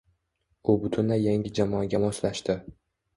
[0.71, 2.57] U butunlay yangi jamoaga moslashdi